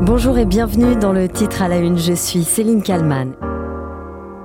Bonjour 0.00 0.38
et 0.38 0.44
bienvenue 0.44 0.96
dans 0.96 1.12
le 1.12 1.28
titre 1.28 1.62
à 1.62 1.68
la 1.68 1.78
une. 1.78 1.96
Je 1.96 2.12
suis 2.12 2.42
Céline 2.42 2.82
Kalman. 2.82 3.32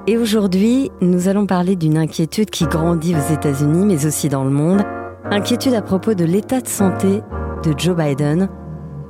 Et 0.05 0.15
aujourd'hui, 0.15 0.91
nous 1.01 1.27
allons 1.27 1.47
parler 1.47 1.75
d'une 1.75 1.97
inquiétude 1.97 2.51
qui 2.51 2.65
grandit 2.65 3.15
aux 3.15 3.33
États-Unis, 3.33 3.85
mais 3.85 4.05
aussi 4.05 4.29
dans 4.29 4.43
le 4.43 4.51
monde. 4.51 4.83
Inquiétude 5.25 5.73
à 5.73 5.81
propos 5.81 6.13
de 6.13 6.23
l'état 6.23 6.61
de 6.61 6.67
santé 6.67 7.21
de 7.63 7.73
Joe 7.75 7.97
Biden, 7.97 8.47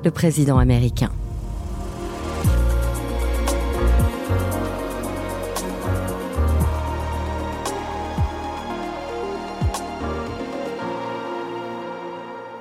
le 0.03 0.11
président 0.11 0.57
américain. 0.57 1.09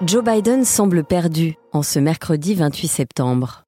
Joe 0.05 0.25
Biden 0.25 0.65
semble 0.65 1.05
perdu 1.05 1.59
en 1.73 1.83
ce 1.83 1.99
mercredi 1.99 2.55
28 2.55 2.89
septembre. 2.89 3.65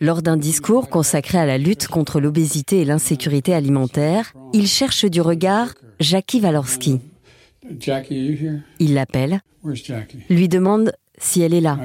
Lors 0.00 0.22
d'un 0.22 0.36
discours 0.36 0.88
consacré 0.88 1.38
à 1.38 1.46
la 1.46 1.58
lutte 1.58 1.88
contre 1.88 2.20
l'obésité 2.20 2.80
et 2.80 2.84
l'insécurité 2.84 3.54
alimentaire, 3.54 4.32
il 4.52 4.66
cherche 4.66 5.04
du 5.04 5.20
regard 5.20 5.74
Jackie 6.00 6.40
Walorski. 6.40 7.00
Il 8.78 8.94
l'appelle, 8.94 9.40
lui 10.28 10.48
demande 10.48 10.92
si 11.18 11.40
elle 11.42 11.54
est 11.54 11.60
là. 11.60 11.78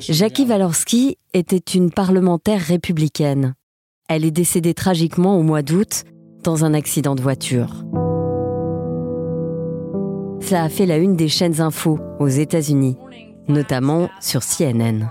Jackie 0.00 0.44
Walorski 0.44 1.18
était 1.34 1.56
une 1.56 1.90
parlementaire 1.90 2.60
républicaine. 2.60 3.54
Elle 4.08 4.24
est 4.24 4.30
décédée 4.30 4.74
tragiquement 4.74 5.38
au 5.38 5.42
mois 5.42 5.62
d'août 5.62 6.04
dans 6.42 6.64
un 6.64 6.74
accident 6.74 7.14
de 7.14 7.22
voiture. 7.22 7.84
Ça 10.42 10.64
a 10.64 10.68
fait 10.68 10.86
la 10.86 10.98
une 10.98 11.16
des 11.16 11.28
chaînes 11.28 11.60
info 11.60 11.98
aux 12.18 12.28
États-Unis, 12.28 12.96
notamment 13.48 14.10
sur 14.20 14.42
CNN. 14.42 15.08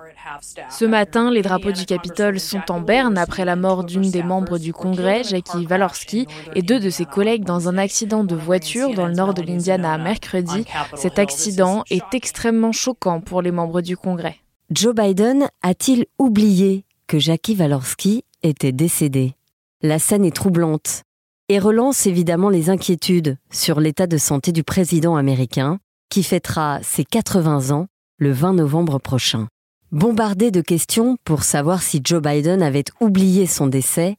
Ce 0.69 0.85
matin, 0.85 1.31
les 1.31 1.41
drapeaux 1.41 1.71
du 1.71 1.85
Capitole 1.85 2.39
sont 2.39 2.69
en 2.69 2.81
berne 2.81 3.17
après 3.17 3.45
la 3.45 3.55
mort 3.55 3.83
d'une 3.83 4.09
des 4.11 4.23
membres 4.23 4.57
du 4.57 4.73
Congrès, 4.73 5.23
Jackie 5.23 5.65
Walorski, 5.67 6.27
et 6.55 6.61
deux 6.61 6.79
de 6.79 6.89
ses 6.89 7.05
collègues 7.05 7.43
dans 7.43 7.69
un 7.69 7.77
accident 7.77 8.23
de 8.23 8.35
voiture 8.35 8.93
dans 8.93 9.07
le 9.07 9.13
nord 9.13 9.33
de 9.33 9.41
l'Indiana 9.41 9.97
mercredi. 9.97 10.65
Cet 10.95 11.19
accident 11.19 11.83
est 11.89 12.13
extrêmement 12.13 12.71
choquant 12.71 13.21
pour 13.21 13.41
les 13.41 13.51
membres 13.51 13.81
du 13.81 13.97
Congrès. 13.97 14.37
Joe 14.69 14.93
Biden 14.95 15.49
a-t-il 15.61 16.05
oublié 16.17 16.85
que 17.07 17.19
Jackie 17.19 17.55
Walorski 17.55 18.23
était 18.43 18.71
décédée 18.71 19.35
La 19.81 19.99
scène 19.99 20.25
est 20.25 20.35
troublante 20.35 21.03
et 21.51 21.59
relance 21.59 22.07
évidemment 22.07 22.49
les 22.49 22.69
inquiétudes 22.69 23.37
sur 23.49 23.81
l'état 23.81 24.07
de 24.07 24.17
santé 24.17 24.53
du 24.53 24.63
président 24.63 25.17
américain, 25.17 25.79
qui 26.09 26.23
fêtera 26.23 26.79
ses 26.81 27.03
80 27.03 27.71
ans 27.71 27.87
le 28.19 28.31
20 28.31 28.53
novembre 28.53 28.99
prochain. 28.99 29.49
Bombardé 29.91 30.49
de 30.51 30.61
questions 30.61 31.17
pour 31.25 31.43
savoir 31.43 31.81
si 31.81 31.99
Joe 32.01 32.21
Biden 32.21 32.63
avait 32.63 32.85
oublié 33.01 33.47
son 33.47 33.67
décès, 33.67 34.15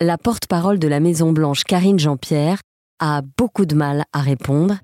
la 0.00 0.16
porte-parole 0.16 0.78
de 0.78 0.86
la 0.86 1.00
Maison-Blanche, 1.00 1.64
Karine 1.64 1.98
Jean-Pierre, 1.98 2.60
a 3.00 3.20
beaucoup 3.36 3.66
de 3.66 3.74
mal 3.74 4.04
à 4.12 4.20
répondre 4.20 4.76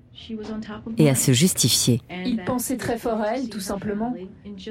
et 0.97 1.09
à 1.09 1.15
se 1.15 1.31
justifier. 1.31 2.01
Il 2.25 2.43
pensait 2.43 2.75
très 2.75 2.97
fort 2.97 3.21
à 3.21 3.37
elle, 3.37 3.47
tout 3.47 3.61
simplement. 3.61 4.13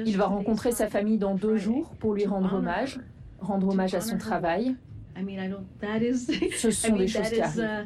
Il 0.05 0.17
va 0.17 0.27
rencontrer 0.27 0.71
sa 0.71 0.87
famille 0.87 1.17
dans 1.17 1.33
deux 1.33 1.57
jours 1.57 1.95
pour 1.99 2.13
lui 2.13 2.27
rendre 2.27 2.53
hommage, 2.53 2.99
rendre 3.39 3.69
hommage 3.69 3.95
à 3.95 4.01
son 4.01 4.19
travail, 4.19 4.75
ce 6.55 6.71
sont 6.71 6.95
des 6.95 7.07
choses 7.07 7.27
qui 7.29 7.41
arrivent. 7.41 7.77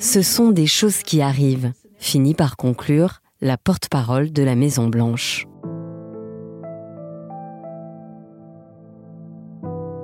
Ce 0.00 0.22
sont 0.22 0.50
des 0.50 0.66
choses 0.66 1.02
qui 1.02 1.22
arrivent, 1.22 1.72
finit 1.98 2.34
par 2.34 2.56
conclure 2.56 3.20
la 3.40 3.56
porte-parole 3.56 4.32
de 4.32 4.42
la 4.42 4.54
Maison-Blanche. 4.54 5.46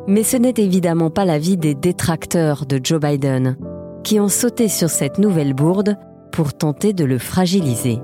Mais 0.06 0.22
ce 0.22 0.36
n'est 0.36 0.54
évidemment 0.58 1.10
pas 1.10 1.24
l'avis 1.24 1.56
des 1.56 1.74
détracteurs 1.74 2.66
de 2.66 2.78
Joe 2.82 3.00
Biden, 3.00 3.56
qui 4.04 4.20
ont 4.20 4.28
sauté 4.28 4.68
sur 4.68 4.90
cette 4.90 5.18
nouvelle 5.18 5.54
bourde 5.54 5.96
pour 6.30 6.52
tenter 6.52 6.92
de 6.92 7.04
le 7.04 7.18
fragiliser. 7.18 8.00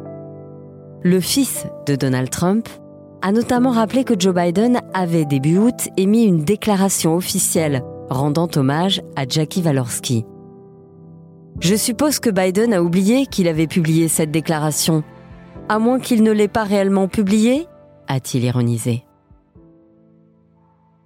Le 1.02 1.20
fils 1.20 1.66
de 1.86 1.96
Donald 1.96 2.30
Trump 2.30 2.68
a 3.22 3.32
notamment 3.32 3.70
rappelé 3.70 4.04
que 4.04 4.18
Joe 4.18 4.34
Biden 4.34 4.80
avait 4.94 5.26
début 5.26 5.58
août 5.58 5.88
émis 5.98 6.24
une 6.24 6.42
déclaration 6.42 7.14
officielle 7.16 7.82
rendant 8.10 8.48
hommage 8.56 9.00
à 9.16 9.26
Jackie 9.26 9.62
Walorski. 9.62 10.24
Je 11.60 11.74
suppose 11.74 12.18
que 12.18 12.30
Biden 12.30 12.74
a 12.74 12.82
oublié 12.82 13.26
qu'il 13.26 13.48
avait 13.48 13.66
publié 13.66 14.08
cette 14.08 14.30
déclaration, 14.30 15.02
à 15.68 15.78
moins 15.78 16.00
qu'il 16.00 16.22
ne 16.22 16.32
l'ait 16.32 16.48
pas 16.48 16.64
réellement 16.64 17.08
publiée, 17.08 17.66
a-t-il 18.08 18.44
ironisé. 18.44 19.04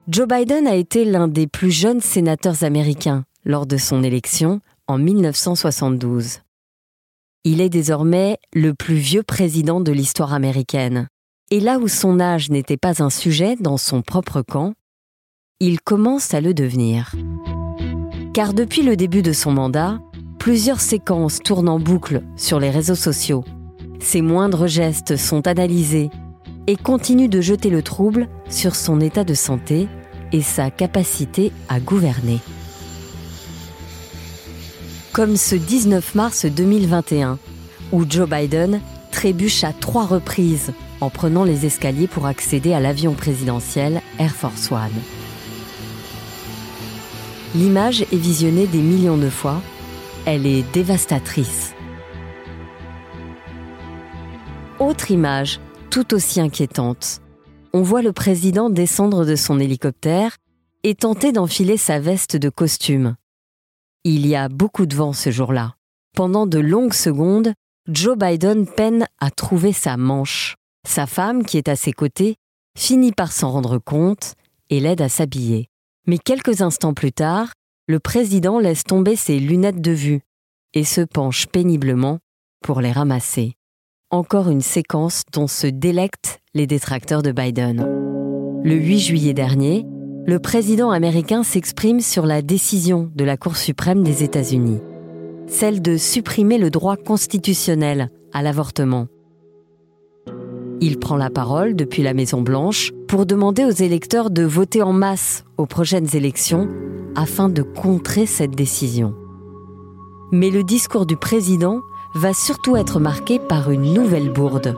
Joe 0.09 0.29
Biden 0.29 0.67
a 0.67 0.75
été 0.75 1.05
l'un 1.05 1.29
des 1.29 1.47
plus 1.47 1.71
jeunes 1.71 2.01
sénateurs 2.01 2.63
américains 2.63 3.25
lors 3.45 3.67
de 3.67 3.77
son 3.77 4.03
élection 4.03 4.61
en 4.87 4.99
1972. 4.99 6.41
Il 7.45 7.61
est 7.61 7.69
désormais 7.69 8.39
le 8.55 8.75
plus 8.75 8.97
vieux 8.97 9.23
président 9.23 9.81
de 9.81 9.93
l'histoire 9.93 10.33
américaine. 10.33 11.09
Et 11.51 11.61
là 11.61 11.79
où 11.79 11.89
son 11.89 12.21
âge 12.21 12.51
n'était 12.51 12.79
pas 12.79 13.03
un 13.03 13.11
sujet 13.11 13.57
dans 13.57 13.77
son 13.77 14.01
propre 14.01 14.41
camp, 14.41 14.73
il 15.61 15.81
commence 15.81 16.35
à 16.35 16.41
le 16.41 16.53
devenir. 16.53 17.15
Car 18.33 18.55
depuis 18.55 18.83
le 18.83 18.97
début 18.97 19.23
de 19.23 19.33
son 19.33 19.53
mandat, 19.53 20.01
plusieurs 20.39 20.81
séquences 20.81 21.39
tournent 21.39 21.69
en 21.69 21.79
boucle 21.79 22.23
sur 22.37 22.59
les 22.59 22.71
réseaux 22.71 22.97
sociaux. 22.97 23.45
Ses 24.01 24.21
moindres 24.21 24.67
gestes 24.67 25.17
sont 25.17 25.47
analysés 25.47 26.11
et 26.67 26.77
continuent 26.77 27.29
de 27.29 27.41
jeter 27.41 27.71
le 27.71 27.83
trouble 27.83 28.29
sur 28.51 28.75
son 28.75 29.01
état 29.01 29.23
de 29.23 29.35
santé 29.35 29.89
et 30.33 30.43
sa 30.43 30.71
capacité 30.71 31.53
à 31.69 31.79
gouverner. 31.79 32.41
Comme 35.13 35.37
ce 35.37 35.55
19 35.55 36.17
mars 36.17 36.47
2021, 36.47 37.39
où 37.93 38.05
Joe 38.09 38.29
Biden 38.29 38.81
trébuche 39.13 39.63
à 39.63 39.73
trois 39.73 40.07
reprises 40.07 40.73
en 41.01 41.11
prenant 41.11 41.45
les 41.45 41.65
escaliers 41.65 42.09
pour 42.09 42.27
accéder 42.27 42.73
à 42.73 42.81
l'avion 42.81 43.15
présidentiel 43.15 44.03
Air 44.19 44.33
Force 44.35 44.73
One. 44.73 44.91
L'image 47.55 48.03
est 48.03 48.17
visionnée 48.17 48.67
des 48.67 48.81
millions 48.81 49.17
de 49.17 49.31
fois. 49.31 49.63
Elle 50.27 50.45
est 50.45 50.65
dévastatrice. 50.73 51.73
Autre 54.81 55.13
image, 55.13 55.61
tout 55.89 56.15
aussi 56.15 56.41
inquiétante. 56.41 57.21
On 57.73 57.83
voit 57.83 58.03
le 58.03 58.13
président 58.13 58.71
descendre 58.71 59.25
de 59.25 59.37
son 59.37 59.61
hélicoptère 59.61 60.37
et 60.83 60.97
tenter 60.97 61.31
d'enfiler 61.31 61.77
sa 61.77 62.01
veste 62.01 62.37
de 62.37 62.49
costume. 62.49 63.15
Il 64.03 64.27
y 64.27 64.35
a 64.35 64.49
beaucoup 64.49 64.87
de 64.87 64.97
vent 64.97 65.13
ce 65.13 65.31
jour-là. 65.31 65.75
Pendant 66.17 66.49
de 66.49 66.59
longues 66.59 66.93
secondes, 66.93 67.53
Joe 67.89 68.19
Biden 68.19 68.67
peine 68.67 69.07
à 69.21 69.31
trouver 69.31 69.73
sa 69.73 69.97
manche. 69.97 70.57
Sa 70.89 71.07
femme, 71.07 71.45
qui 71.45 71.57
est 71.59 71.69
à 71.69 71.77
ses 71.77 71.93
côtés, 71.93 72.35
finit 72.77 73.13
par 73.13 73.31
s'en 73.31 73.53
rendre 73.53 73.79
compte 73.79 74.35
et 74.71 74.81
l'aide 74.81 75.03
à 75.03 75.09
s'habiller. 75.09 75.69
Mais 76.07 76.19
quelques 76.19 76.61
instants 76.61 76.93
plus 76.93 77.13
tard, 77.13 77.53
le 77.89 77.99
président 77.99 78.59
laisse 78.59 78.85
tomber 78.85 79.17
ses 79.17 79.39
lunettes 79.39 79.81
de 79.81 79.93
vue 79.93 80.21
et 80.75 80.85
se 80.85 81.01
penche 81.01 81.47
péniblement 81.47 82.19
pour 82.63 82.83
les 82.83 82.93
ramasser. 82.93 83.55
Encore 84.11 84.51
une 84.51 84.61
séquence 84.61 85.23
dont 85.33 85.47
se 85.47 85.67
délectent 85.67 86.41
les 86.53 86.67
détracteurs 86.67 87.23
de 87.23 87.33
Biden. 87.33 87.81
Le 88.65 88.75
8 88.75 89.01
juillet 89.01 89.35
dernier, 89.35 89.87
le 90.27 90.39
président 90.39 90.91
américain 90.91 91.43
s'exprime 91.43 92.01
sur 92.01 92.27
la 92.27 92.43
décision 92.43 93.11
de 93.15 93.25
la 93.25 93.39
Cour 93.39 93.57
suprême 93.57 94.03
des 94.03 94.23
États-Unis, 94.23 94.81
celle 95.47 95.81
de 95.81 95.97
supprimer 95.97 96.59
le 96.59 96.71
droit 96.71 96.97
constitutionnel 96.97 98.11
à 98.33 98.43
l'avortement. 98.43 99.09
Il 100.87 100.99
prend 100.99 101.17
la 101.17 101.31
parole 101.31 101.77
depuis 101.77 102.03
la 102.03 102.13
Maison-Blanche 102.13 102.93
pour 103.09 103.25
demander 103.25 103.65
aux 103.65 103.71
électeurs 103.71 104.29
de 104.29 104.43
voter 104.43 104.83
en 104.83 104.93
masse 104.93 105.43
aux 105.57 105.65
prochaines 105.65 106.15
élections 106.15 106.69
afin 107.17 107.49
de 107.49 107.63
contrer 107.63 108.27
cette 108.27 108.51
décision. 108.51 109.15
Mais 110.31 110.51
le 110.51 110.63
discours 110.63 111.07
du 111.07 111.17
président 111.17 111.81
va 112.15 112.35
surtout 112.35 112.77
être 112.77 113.01
marqué 113.01 113.39
par 113.39 113.71
une 113.71 113.95
nouvelle 113.95 114.31
bourde. 114.31 114.77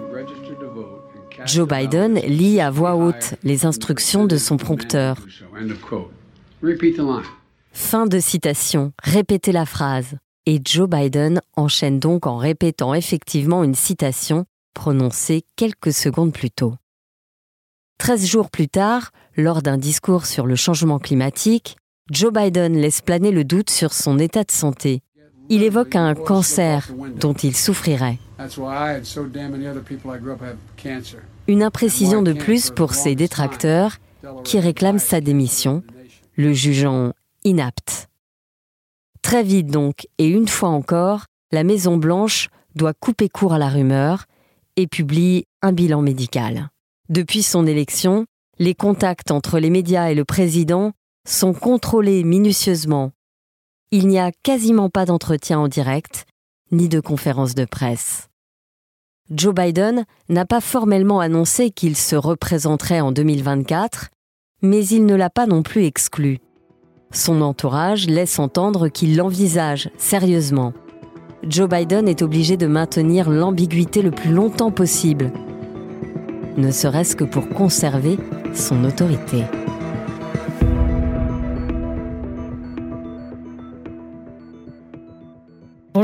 Joe 1.45 1.67
Biden 1.67 2.21
lit 2.21 2.61
à 2.61 2.71
voix 2.71 2.95
haute 2.95 3.35
les 3.43 3.67
instructions 3.67 4.27
de 4.27 4.37
son 4.37 4.59
prompteur. 4.59 5.17
Fin 7.73 8.07
de 8.07 8.21
citation, 8.21 8.93
répétez 9.03 9.51
la 9.51 9.67
phrase. 9.67 10.15
Et 10.47 10.61
Joe 10.65 10.89
Biden 10.89 11.41
enchaîne 11.57 11.99
donc 11.99 12.29
en 12.29 12.37
répétant 12.37 12.95
effectivement 12.95 13.65
une 13.65 13.75
citation 13.75 14.47
prononcé 14.77 15.45
quelques 15.57 15.93
secondes 15.93 16.33
plus 16.33 16.51
tôt. 16.51 16.75
Treize 17.99 18.27
jours 18.27 18.51
plus 18.51 18.69
tard, 18.69 19.11
lors 19.37 19.63
d'un 19.63 19.79
discours 19.79 20.27
sur 20.27 20.47
le 20.47 20.55
changement 20.55 21.01
climatique, 21.01 21.77
Joe 22.11 22.33
Biden 22.33 22.75
laisse 22.75 23.01
planer 23.01 23.33
le 23.33 23.43
doute 23.45 23.71
sur 23.71 23.93
son 23.93 24.19
état 24.19 24.45
de 24.45 24.53
santé 24.53 25.03
il 25.49 25.63
évoque 25.63 25.97
un 25.97 26.15
cancer 26.15 26.89
dont 27.19 27.33
il 27.33 27.57
souffrirait. 27.57 28.19
Une 31.49 31.63
imprécision 31.63 32.23
de 32.23 32.33
plus 32.33 32.71
pour 32.71 32.95
ses 32.95 33.15
détracteurs 33.15 33.97
qui 34.45 34.59
réclament 34.59 34.99
sa 34.99 35.21
démission, 35.21 35.83
le 36.37 36.53
jugeant 36.53 37.13
inapte. 37.45 38.09
Très 39.23 39.43
vite 39.43 39.69
donc, 39.69 40.07
et 40.19 40.27
une 40.27 40.49
fois 40.49 40.69
encore, 40.69 41.27
la 41.53 41.65
Maison 41.65 41.97
Blanche 41.97 42.49
doit 42.75 42.93
couper 42.93 43.29
court 43.29 43.55
à 43.55 43.59
la 43.59 43.69
rumeur 43.69 44.27
et 44.77 44.87
publie 44.87 45.45
un 45.63 45.73
bilan 45.73 46.03
médical. 46.03 46.69
Depuis 47.09 47.43
son 47.43 47.67
élection, 47.67 48.27
les 48.59 48.75
contacts 48.75 49.31
entre 49.31 49.59
les 49.59 49.71
médias 49.71 50.11
et 50.11 50.15
le 50.15 50.25
président 50.25 50.93
sont 51.27 51.53
contrôlés 51.53 52.25
minutieusement. 52.25 53.13
Il 53.91 54.09
n'y 54.09 54.19
a 54.19 54.33
quasiment 54.43 54.91
pas 54.91 55.05
d'entretien 55.05 55.59
en 55.59 55.69
direct, 55.69 56.25
ni 56.73 56.89
de 56.89 57.01
conférence 57.01 57.55
de 57.55 57.65
presse. 57.65 58.29
Joe 59.31 59.55
Biden 59.55 60.05
n'a 60.29 60.45
pas 60.45 60.61
formellement 60.61 61.21
annoncé 61.21 61.71
qu'il 61.71 61.97
se 61.97 62.15
représenterait 62.17 63.01
en 63.01 63.13
2024, 63.13 64.11
mais 64.63 64.87
il 64.87 65.05
ne 65.05 65.15
l'a 65.15 65.31
pas 65.31 65.47
non 65.47 65.63
plus 65.63 65.85
exclu. 65.85 66.39
Son 67.13 67.41
entourage 67.41 68.07
laisse 68.07 68.39
entendre 68.39 68.89
qu'il 68.89 69.17
l'envisage 69.17 69.91
sérieusement. 69.97 70.73
Joe 71.49 71.69
Biden 71.69 72.09
est 72.09 72.23
obligé 72.23 72.57
de 72.57 72.67
maintenir 72.67 73.31
l'ambiguïté 73.31 74.03
le 74.03 74.11
plus 74.11 74.33
longtemps 74.33 74.73
possible, 74.73 75.31
ne 76.57 76.71
serait-ce 76.71 77.15
que 77.15 77.25
pour 77.25 77.49
conserver 77.49 78.19
son 78.53 78.85
autorité. 78.85 79.45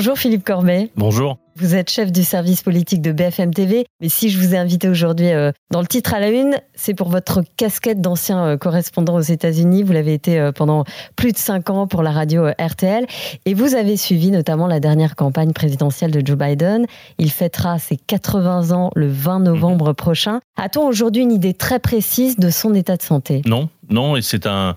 Bonjour 0.02 0.18
Philippe 0.18 0.42
Corbet. 0.42 0.90
Bonjour. 0.96 1.38
Vous 1.54 1.76
êtes 1.76 1.88
chef 1.88 2.10
du 2.10 2.24
service 2.24 2.64
politique 2.64 3.02
de 3.02 3.12
BFM 3.12 3.54
TV. 3.54 3.86
Mais 4.00 4.08
si 4.08 4.30
je 4.30 4.38
vous 4.40 4.52
ai 4.52 4.58
invité 4.58 4.88
aujourd'hui 4.88 5.30
euh, 5.30 5.52
dans 5.70 5.80
le 5.80 5.86
titre 5.86 6.12
à 6.12 6.18
la 6.18 6.30
une, 6.30 6.56
c'est 6.74 6.92
pour 6.92 7.08
votre 7.08 7.44
casquette 7.56 8.00
d'ancien 8.00 8.44
euh, 8.44 8.56
correspondant 8.56 9.14
aux 9.14 9.20
États-Unis. 9.20 9.84
Vous 9.84 9.92
l'avez 9.92 10.12
été 10.12 10.40
euh, 10.40 10.50
pendant 10.50 10.82
plus 11.14 11.30
de 11.30 11.38
cinq 11.38 11.70
ans 11.70 11.86
pour 11.86 12.02
la 12.02 12.10
radio 12.10 12.48
RTL. 12.58 13.06
Et 13.46 13.54
vous 13.54 13.76
avez 13.76 13.96
suivi 13.96 14.32
notamment 14.32 14.66
la 14.66 14.80
dernière 14.80 15.14
campagne 15.14 15.52
présidentielle 15.52 16.10
de 16.10 16.26
Joe 16.26 16.36
Biden. 16.36 16.86
Il 17.18 17.30
fêtera 17.30 17.78
ses 17.78 17.96
80 17.96 18.72
ans 18.72 18.90
le 18.96 19.06
20 19.06 19.38
novembre 19.38 19.90
mhm. 19.90 19.94
prochain. 19.94 20.40
A-t-on 20.56 20.84
aujourd'hui 20.84 21.22
une 21.22 21.30
idée 21.30 21.54
très 21.54 21.78
précise 21.78 22.36
de 22.38 22.50
son 22.50 22.74
état 22.74 22.96
de 22.96 23.02
santé? 23.02 23.42
Non, 23.46 23.68
non, 23.88 24.16
et 24.16 24.22
c'est 24.22 24.48
un 24.48 24.74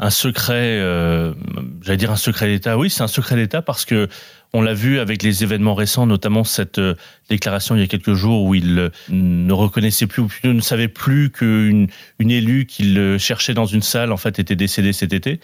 un 0.00 0.10
secret, 0.10 0.78
euh, 0.80 1.34
j'allais 1.82 1.98
dire 1.98 2.10
un 2.10 2.16
secret 2.16 2.46
d'État. 2.46 2.78
Oui, 2.78 2.88
c'est 2.88 3.02
un 3.02 3.08
secret 3.08 3.36
d'État 3.36 3.60
parce 3.60 3.84
que 3.84 4.08
on 4.52 4.62
l'a 4.62 4.74
vu 4.74 4.98
avec 4.98 5.22
les 5.22 5.42
événements 5.42 5.74
récents, 5.74 6.06
notamment 6.06 6.44
cette 6.44 6.78
euh, 6.78 6.94
déclaration 7.28 7.76
il 7.76 7.80
y 7.80 7.84
a 7.84 7.86
quelques 7.86 8.14
jours 8.14 8.44
où 8.44 8.54
il 8.54 8.78
euh, 8.78 8.88
ne 9.08 9.52
reconnaissait 9.52 10.06
plus 10.06 10.22
ou 10.22 10.28
ne 10.44 10.60
savait 10.60 10.88
plus 10.88 11.30
qu'une 11.30 11.88
une 12.18 12.30
élue 12.30 12.66
qu'il 12.66 13.18
cherchait 13.18 13.54
dans 13.54 13.66
une 13.66 13.82
salle 13.82 14.12
en 14.12 14.16
fait 14.16 14.38
était 14.38 14.56
décédée 14.56 14.92
cet 14.92 15.12
été, 15.12 15.40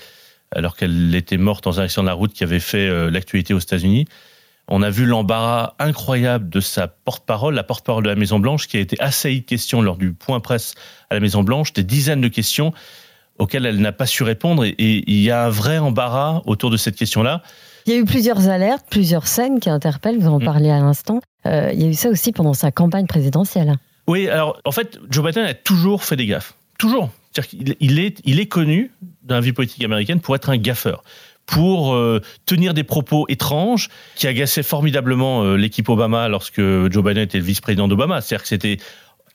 alors 0.54 0.76
qu'elle 0.76 1.14
était 1.14 1.36
morte 1.36 1.64
dans 1.64 1.80
un 1.80 1.84
accident 1.84 2.02
de 2.02 2.08
la 2.08 2.14
route 2.14 2.32
qui 2.32 2.44
avait 2.44 2.60
fait 2.60 3.10
l'actualité 3.10 3.54
aux 3.54 3.58
États-Unis. 3.58 4.06
On 4.68 4.82
a 4.82 4.90
vu 4.90 5.06
l'embarras 5.06 5.74
incroyable 5.78 6.48
de 6.48 6.60
sa 6.60 6.88
porte-parole, 6.88 7.54
la 7.54 7.62
porte-parole 7.62 8.02
de 8.02 8.08
la 8.08 8.16
Maison 8.16 8.40
Blanche, 8.40 8.66
qui 8.66 8.76
a 8.76 8.80
été 8.80 9.00
assaillie 9.00 9.42
de 9.42 9.46
questions 9.46 9.80
lors 9.80 9.96
du 9.96 10.12
point 10.12 10.40
presse 10.40 10.74
à 11.08 11.14
la 11.14 11.20
Maison 11.20 11.44
Blanche, 11.44 11.72
des 11.72 11.84
dizaines 11.84 12.20
de 12.20 12.28
questions 12.28 12.72
auxquelles 13.38 13.66
elle 13.66 13.80
n'a 13.80 13.92
pas 13.92 14.06
su 14.06 14.24
répondre. 14.24 14.64
Et, 14.64 14.74
il 14.78 15.20
y 15.20 15.30
a 15.30 15.44
un 15.44 15.50
vrai 15.50 15.78
embarras 15.78 16.42
autour 16.46 16.70
de 16.70 16.76
cette 16.76 16.96
question-là. 16.96 17.42
Il 17.86 17.92
y 17.92 17.96
a 17.96 17.98
eu 17.98 18.04
plusieurs 18.04 18.48
alertes, 18.48 18.84
plusieurs 18.90 19.28
scènes 19.28 19.60
qui 19.60 19.70
interpellent, 19.70 20.18
vous 20.18 20.28
en 20.28 20.40
mm. 20.40 20.44
parliez 20.44 20.70
à 20.70 20.80
l'instant. 20.80 21.20
Euh, 21.46 21.70
il 21.72 21.80
y 21.80 21.84
a 21.84 21.88
eu 21.88 21.94
ça 21.94 22.08
aussi 22.08 22.32
pendant 22.32 22.54
sa 22.54 22.72
campagne 22.72 23.06
présidentielle. 23.06 23.76
Oui, 24.08 24.28
alors 24.28 24.60
en 24.64 24.72
fait, 24.72 24.98
Joe 25.08 25.24
Biden 25.24 25.44
a 25.44 25.54
toujours 25.54 26.04
fait 26.04 26.16
des 26.16 26.26
gaffes. 26.26 26.54
Toujours. 26.78 27.10
Il 27.52 27.98
est, 27.98 28.20
il 28.24 28.40
est 28.40 28.46
connu 28.46 28.90
dans 29.22 29.36
la 29.36 29.40
vie 29.40 29.52
politique 29.52 29.84
américaine 29.84 30.20
pour 30.20 30.34
être 30.34 30.50
un 30.50 30.56
gaffeur 30.56 31.02
pour 31.44 31.94
euh, 31.94 32.20
tenir 32.44 32.74
des 32.74 32.82
propos 32.82 33.26
étranges 33.28 33.88
qui 34.16 34.26
agaçaient 34.26 34.64
formidablement 34.64 35.44
euh, 35.44 35.56
l'équipe 35.56 35.88
Obama 35.88 36.28
lorsque 36.28 36.60
Joe 36.60 37.04
Biden 37.04 37.22
était 37.22 37.38
le 37.38 37.44
vice-président 37.44 37.86
d'Obama. 37.86 38.20
C'est-à-dire 38.20 38.42
que 38.42 38.48
c'était 38.48 38.78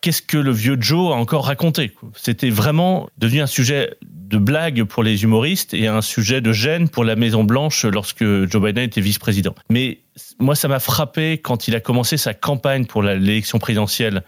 qu'est-ce 0.01 0.21
que 0.21 0.38
le 0.38 0.51
vieux 0.51 0.77
Joe 0.80 1.13
a 1.13 1.15
encore 1.15 1.45
raconté? 1.45 1.94
C'était 2.15 2.50
vraiment 2.50 3.09
devenu 3.18 3.42
un 3.42 3.47
sujet 3.47 3.95
de 4.31 4.38
blague 4.38 4.86
pour 4.86 5.04
les 5.04 5.24
humoristes 5.24 5.74
et 5.74 5.88
un 5.88 6.01
sujet 6.01 6.42
de 6.42 6.51
gêne 6.54 6.89
pour 6.89 7.04
la 7.04 7.16
Maison 7.16 7.44
Blanche 7.44 7.86
lorsque 7.86 8.24
Joe 8.24 8.62
Biden 8.62 8.86
était 8.86 9.01
vice-président. 9.01 9.54
Mais 9.69 10.00
moi, 10.39 10.56
ça 10.56 10.68
m'a 10.68 10.80
frappé 10.80 11.38
quand 11.38 11.68
il 11.68 11.75
a 11.75 11.81
commencé 11.81 12.18
sa 12.18 12.33
campagne 12.33 12.86
pour 12.86 13.04
l'élection 13.04 13.60
présidentielle. 13.60 14.24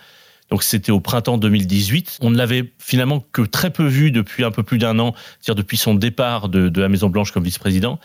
Donc 0.49 0.61
c'était 0.61 0.91
au 0.91 0.99
printemps 0.99 1.37
2018. 1.37 2.19
On 2.21 2.29
ne 2.29 2.37
l'avait 2.37 2.73
finalement 2.79 3.23
que 3.31 3.41
très 3.41 3.71
peu 3.71 3.87
vu 3.87 4.11
depuis 4.11 4.43
un 4.43 4.51
peu 4.51 4.61
plus 4.61 4.77
d'un 4.77 4.99
an, 4.99 5.15
c'est-à-dire 5.39 5.63
depuis 5.63 5.77
son 5.77 5.95
départ 5.95 6.49
de, 6.49 6.79
la 6.79 6.89
Maison 6.89 7.09
Blanche 7.09 7.31
comme 7.31 7.43
vice-président. 7.43 7.99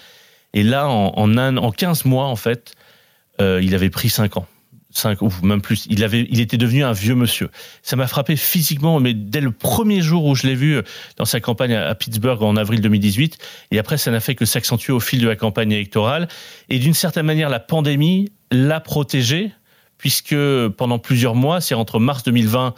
Et 0.54 0.62
là, 0.62 0.88
en, 0.88 1.12
en, 1.16 1.56
en 1.56 1.72
15 1.72 2.04
mois, 2.04 2.26
en 2.26 2.36
fait, 2.36 2.74
euh, 3.40 3.60
il 3.62 3.74
avait 3.74 3.90
pris 3.90 4.08
5 4.08 4.36
ans 4.36 4.46
cinq 4.90 5.22
ou 5.22 5.30
même 5.42 5.60
plus. 5.60 5.86
Il 5.90 6.02
avait, 6.02 6.26
il 6.30 6.40
était 6.40 6.56
devenu 6.56 6.84
un 6.84 6.92
vieux 6.92 7.14
monsieur. 7.14 7.50
Ça 7.82 7.96
m'a 7.96 8.06
frappé 8.06 8.36
physiquement, 8.36 9.00
mais 9.00 9.14
dès 9.14 9.40
le 9.40 9.50
premier 9.50 10.00
jour 10.00 10.24
où 10.24 10.34
je 10.34 10.46
l'ai 10.46 10.54
vu 10.54 10.76
euh, 10.76 10.82
dans 11.16 11.24
sa 11.24 11.40
campagne 11.40 11.74
à 11.74 11.94
Pittsburgh 11.94 12.42
en 12.42 12.56
avril 12.56 12.80
2018. 12.80 13.38
Et 13.70 13.78
après, 13.78 13.98
ça 13.98 14.10
n'a 14.10 14.20
fait 14.20 14.34
que 14.34 14.44
s'accentuer 14.44 14.92
au 14.92 15.00
fil 15.00 15.20
de 15.20 15.28
la 15.28 15.36
campagne 15.36 15.72
électorale. 15.72 16.28
Et 16.68 16.78
d'une 16.78 16.94
certaine 16.94 17.26
manière, 17.26 17.50
la 17.50 17.60
pandémie 17.60 18.32
l'a 18.50 18.80
protégé, 18.80 19.52
puisque 19.98 20.36
pendant 20.76 20.98
plusieurs 20.98 21.34
mois, 21.34 21.60
c'est 21.60 21.74
entre 21.74 21.98
mars 21.98 22.22
2020 22.22 22.74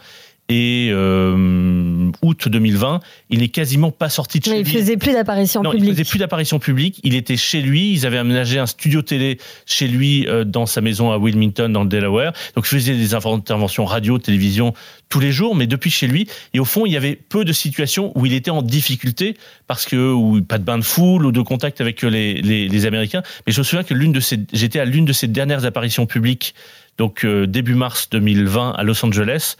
et 0.49 0.89
euh, 0.91 1.90
août 2.31 2.47
2020, 2.47 3.01
il 3.29 3.39
n'est 3.39 3.49
quasiment 3.49 3.91
pas 3.91 4.09
sorti 4.09 4.39
de 4.39 4.45
chez 4.45 4.51
lui. 4.51 4.59
Il 4.59 4.79
faisait 4.79 4.97
plus 4.97 5.13
d'apparition 5.13 5.61
publique. 5.61 5.83
Il 5.83 5.91
faisait 5.91 6.09
plus 6.09 6.19
d'apparition 6.19 6.59
publique. 6.59 6.99
Il 7.03 7.15
était 7.15 7.37
chez 7.37 7.61
lui. 7.61 7.91
Ils 7.91 8.05
avaient 8.05 8.17
aménagé 8.17 8.57
un 8.57 8.65
studio 8.65 9.01
télé 9.01 9.37
chez 9.65 9.87
lui 9.87 10.27
euh, 10.27 10.43
dans 10.43 10.65
sa 10.65 10.81
maison 10.81 11.11
à 11.11 11.17
Wilmington, 11.17 11.69
dans 11.69 11.83
le 11.83 11.89
Delaware. 11.89 12.33
Donc, 12.55 12.65
il 12.65 12.69
faisait 12.69 12.95
des 12.95 13.13
interventions 13.13 13.85
radio, 13.85 14.17
télévision 14.17 14.73
tous 15.09 15.19
les 15.19 15.31
jours, 15.31 15.55
mais 15.55 15.67
depuis 15.67 15.91
chez 15.91 16.07
lui. 16.07 16.27
Et 16.53 16.59
au 16.59 16.65
fond, 16.65 16.85
il 16.85 16.93
y 16.93 16.97
avait 16.97 17.15
peu 17.15 17.43
de 17.43 17.53
situations 17.53 18.13
où 18.15 18.25
il 18.25 18.33
était 18.33 18.51
en 18.51 18.61
difficulté 18.61 19.35
parce 19.67 19.85
que 19.85 20.11
ou 20.13 20.41
pas 20.41 20.57
de 20.57 20.63
bain 20.63 20.77
de 20.77 20.83
foule 20.83 21.25
ou 21.25 21.31
de 21.31 21.41
contact 21.41 21.81
avec 21.81 22.01
les, 22.01 22.41
les, 22.41 22.67
les 22.67 22.85
Américains. 22.85 23.21
Mais 23.45 23.53
je 23.53 23.59
me 23.59 23.63
souviens 23.63 23.83
que 23.83 23.93
l'une 23.93 24.13
de 24.13 24.19
ces, 24.21 24.39
j'étais 24.53 24.79
à 24.79 24.85
l'une 24.85 25.05
de 25.05 25.13
ses 25.13 25.27
dernières 25.27 25.65
apparitions 25.65 26.05
publiques, 26.05 26.55
donc 26.97 27.25
euh, 27.25 27.47
début 27.47 27.75
mars 27.75 28.09
2020 28.09 28.71
à 28.71 28.83
Los 28.83 29.03
Angeles. 29.05 29.55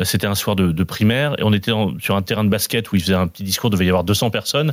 Euh, 0.00 0.04
c'était 0.04 0.26
un 0.26 0.34
soir 0.34 0.56
de, 0.56 0.84
primaire 0.84 1.34
et 1.38 1.42
on 1.42 1.52
était 1.52 1.72
sur 2.00 2.16
un 2.16 2.22
terrain 2.22 2.44
de 2.44 2.48
basket 2.48 2.90
où 2.92 2.96
il 2.96 3.02
faisait 3.02 3.14
un 3.14 3.28
petit 3.28 3.44
discours, 3.44 3.68
il 3.70 3.72
devait 3.72 3.86
y 3.86 3.88
avoir 3.88 4.04
200 4.04 4.30
personnes. 4.30 4.72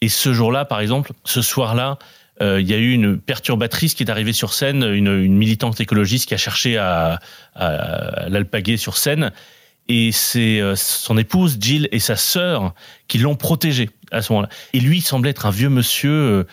Et 0.00 0.08
ce 0.08 0.32
jour-là, 0.32 0.64
par 0.64 0.80
exemple, 0.80 1.12
ce 1.24 1.42
soir-là, 1.42 1.98
euh, 2.40 2.60
il 2.60 2.68
y 2.68 2.72
a 2.72 2.78
eu 2.78 2.92
une 2.92 3.18
perturbatrice 3.18 3.94
qui 3.94 4.02
est 4.02 4.10
arrivée 4.10 4.32
sur 4.32 4.54
scène, 4.54 4.82
une, 4.82 5.28
militante 5.28 5.78
écologiste 5.80 6.26
qui 6.26 6.34
a 6.34 6.38
cherché 6.38 6.78
à, 6.78 7.18
l'alpaguer 7.56 8.76
sur 8.76 8.96
scène. 8.96 9.30
Et 9.88 10.12
c'est 10.12 10.62
son 10.76 11.18
épouse, 11.18 11.58
Jill, 11.60 11.88
et 11.92 11.98
sa 11.98 12.16
sœur 12.16 12.74
qui 13.08 13.18
l'ont 13.18 13.34
protégé 13.34 13.90
à 14.10 14.22
ce 14.22 14.32
moment-là. 14.32 14.48
Et 14.72 14.80
lui, 14.80 14.98
il 14.98 15.02
semblait 15.02 15.30
être 15.30 15.46
un 15.46 15.50
vieux 15.50 15.68
monsieur 15.68 16.46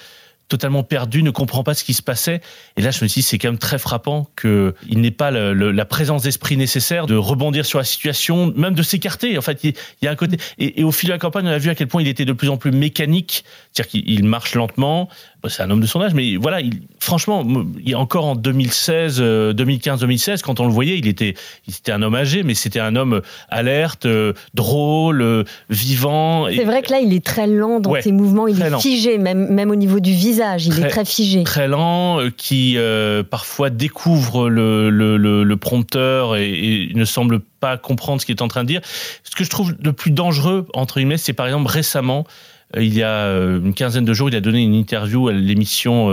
totalement 0.47 0.83
perdu, 0.83 1.23
ne 1.23 1.31
comprend 1.31 1.63
pas 1.63 1.73
ce 1.73 1.83
qui 1.83 1.93
se 1.93 2.01
passait. 2.01 2.41
Et 2.77 2.81
là, 2.81 2.91
je 2.91 3.03
me 3.03 3.07
suis 3.07 3.21
dit, 3.21 3.27
c'est 3.27 3.37
quand 3.37 3.49
même 3.49 3.57
très 3.57 3.77
frappant 3.77 4.29
qu'il 4.39 4.73
n'ait 4.89 5.11
pas 5.11 5.31
la 5.31 5.85
présence 5.85 6.23
d'esprit 6.23 6.57
nécessaire 6.57 7.05
de 7.05 7.15
rebondir 7.15 7.65
sur 7.65 7.79
la 7.79 7.85
situation, 7.85 8.53
même 8.55 8.73
de 8.73 8.83
s'écarter. 8.83 9.37
En 9.37 9.41
fait, 9.41 9.63
il, 9.63 9.73
y 10.01 10.07
a 10.07 10.11
un 10.11 10.15
côté. 10.15 10.37
Et, 10.57 10.83
au 10.83 10.91
fil 10.91 11.07
de 11.07 11.13
la 11.13 11.19
campagne, 11.19 11.45
on 11.45 11.51
a 11.51 11.57
vu 11.57 11.69
à 11.69 11.75
quel 11.75 11.87
point 11.87 12.01
il 12.01 12.07
était 12.07 12.25
de 12.25 12.33
plus 12.33 12.49
en 12.49 12.57
plus 12.57 12.71
mécanique, 12.71 13.43
c'est-à-dire 13.73 14.03
qu'il 14.03 14.23
marche 14.23 14.55
lentement. 14.55 15.09
C'est 15.49 15.63
un 15.63 15.69
homme 15.69 15.81
de 15.81 15.87
son 15.87 16.01
âge, 16.01 16.13
mais 16.13 16.35
voilà, 16.35 16.61
il, 16.61 16.81
franchement, 16.99 17.45
il, 17.83 17.95
encore 17.95 18.25
en 18.25 18.35
2016, 18.35 19.19
2015, 19.19 20.01
2016, 20.01 20.41
quand 20.41 20.59
on 20.59 20.65
le 20.65 20.73
voyait, 20.73 20.97
il 20.97 21.07
était, 21.07 21.35
il 21.67 21.73
était 21.73 21.91
un 21.91 22.01
homme 22.01 22.15
âgé, 22.15 22.43
mais 22.43 22.53
c'était 22.53 22.79
un 22.79 22.95
homme 22.95 23.21
alerte, 23.49 24.07
drôle, 24.53 25.45
vivant. 25.69 26.47
C'est 26.49 26.65
vrai 26.65 26.81
que 26.81 26.91
là, 26.91 26.99
il 26.99 27.13
est 27.13 27.25
très 27.25 27.47
lent 27.47 27.79
dans 27.79 27.99
ses 28.01 28.11
mouvements, 28.11 28.47
il 28.47 28.61
est 28.61 28.79
figé, 28.79 29.17
même, 29.17 29.47
même 29.53 29.71
au 29.71 29.75
niveau 29.75 29.99
du 29.99 30.11
visage 30.11 30.67
il 30.67 30.83
est 30.83 30.87
très 30.87 31.05
figé. 31.05 31.43
Très 31.43 31.67
lent, 31.67 32.19
euh, 32.19 32.29
qui 32.35 32.77
euh, 32.77 33.23
parfois 33.23 33.69
découvre 33.69 34.49
le, 34.49 34.89
le, 34.89 35.57
prompteur 35.57 36.35
et, 36.35 36.89
ne 36.93 37.05
semble 37.05 37.39
pas 37.39 37.77
comprendre 37.77 38.21
ce 38.21 38.25
qu'il 38.25 38.35
est 38.35 38.41
en 38.41 38.47
train 38.47 38.63
de 38.63 38.67
dire. 38.67 38.81
Ce 39.23 39.35
que 39.35 39.43
je 39.43 39.49
trouve 39.49 39.75
le 39.81 39.93
plus 39.93 40.11
dangereux, 40.11 40.67
entre 40.73 40.95
guillemets, 40.99 41.17
c'est 41.17 41.33
par 41.33 41.47
exemple 41.47 41.67
récemment, 41.67 42.25
euh, 42.25 42.56
il 42.75 42.93
y 42.93 43.03
a 43.03 43.27
une 43.29 43.73
quinzaine 43.73 44.05
de 44.05 44.13
jours, 44.13 44.29
il 44.29 44.35
a 44.35 44.41
donné 44.41 44.61
une 44.61 44.73
interview 44.73 45.29
à 45.29 45.33
l'émission 45.33 46.09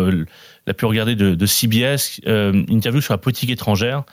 la 0.66 0.74
plus 0.74 0.86
regardée 0.86 1.16
de, 1.16 1.46
CBS, 1.46 2.20
une 2.26 2.66
interview 2.70 3.00
sur 3.00 3.12
la 3.12 3.18
politique 3.18 3.50
étrangère 3.50 4.04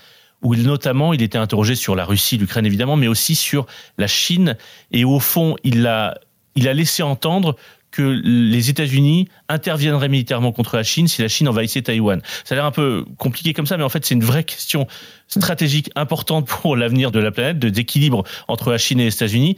où 0.41 0.55
notamment 0.55 1.13
il 1.13 1.21
était 1.21 1.37
interrogé 1.37 1.75
sur 1.75 1.95
la 1.95 2.05
Russie, 2.05 2.37
l'Ukraine 2.37 2.65
évidemment, 2.65 2.95
mais 2.95 3.07
aussi 3.07 3.35
sur 3.35 3.67
la 3.97 4.07
Chine. 4.07 4.57
Et 4.91 5.05
au 5.05 5.19
fond, 5.19 5.55
il 5.63 5.85
a, 5.85 6.17
il 6.55 6.67
a 6.67 6.73
laissé 6.73 7.03
entendre 7.03 7.55
que 7.91 8.01
les 8.01 8.69
États-Unis 8.69 9.27
interviendraient 9.49 10.07
militairement 10.07 10.53
contre 10.53 10.77
la 10.77 10.83
Chine 10.83 11.07
si 11.07 11.21
la 11.21 11.27
Chine 11.27 11.47
envahissait 11.49 11.81
Taïwan. 11.81 12.21
Ça 12.45 12.55
a 12.55 12.55
l'air 12.55 12.65
un 12.65 12.71
peu 12.71 13.05
compliqué 13.17 13.53
comme 13.53 13.65
ça, 13.65 13.77
mais 13.77 13.83
en 13.83 13.89
fait, 13.89 14.05
c'est 14.05 14.15
une 14.15 14.23
vraie 14.23 14.45
question 14.45 14.87
stratégique 15.27 15.91
importante 15.95 16.47
pour 16.47 16.77
l'avenir 16.77 17.11
de 17.11 17.19
la 17.19 17.31
planète, 17.31 17.59
de 17.59 17.69
d'équilibre 17.69 18.23
entre 18.47 18.71
la 18.71 18.77
Chine 18.77 18.99
et 19.01 19.05
les 19.05 19.13
États-Unis. 19.13 19.57